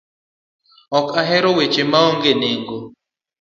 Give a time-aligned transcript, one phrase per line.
[0.99, 2.77] Ok a hero weche maonge nengo.